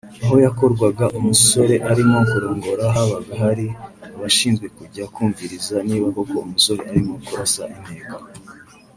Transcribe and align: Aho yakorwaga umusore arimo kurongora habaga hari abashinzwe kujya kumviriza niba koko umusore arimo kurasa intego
Aho 0.23 0.35
yakorwaga 0.45 1.05
umusore 1.19 1.75
arimo 1.91 2.17
kurongora 2.29 2.83
habaga 2.95 3.33
hari 3.43 3.65
abashinzwe 4.15 4.65
kujya 4.77 5.03
kumviriza 5.13 5.75
niba 5.89 6.07
koko 6.15 6.35
umusore 6.45 6.81
arimo 6.91 7.13
kurasa 7.25 7.61
intego 7.75 8.15